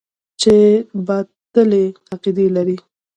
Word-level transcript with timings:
چې 0.41 0.55
باطلې 1.07 1.83
عقيدې 2.13 2.47
لري. 2.55 2.77